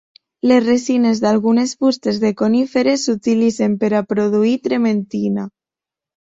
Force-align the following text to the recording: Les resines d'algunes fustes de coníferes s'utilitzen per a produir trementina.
Les 0.51 0.61
resines 0.63 1.21
d'algunes 1.25 1.73
fustes 1.85 2.17
de 2.25 2.33
coníferes 2.41 3.05
s'utilitzen 3.11 3.79
per 3.87 3.93
a 3.95 4.03
produir 4.17 4.57
trementina. 4.67 5.49